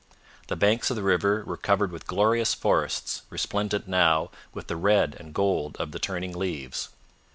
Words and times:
The 0.47 0.55
banks 0.55 0.89
of 0.89 0.95
the 0.95 1.03
river 1.03 1.43
were 1.45 1.57
covered 1.57 1.91
with 1.91 2.07
glorious 2.07 2.55
forests 2.55 3.21
resplendent 3.29 3.87
now 3.87 4.31
with 4.51 4.65
the 4.65 4.75
red 4.75 5.15
and 5.19 5.31
gold 5.31 5.77
of 5.77 5.91
the 5.91 5.99
turning 5.99 6.35
leaves. 6.35 6.89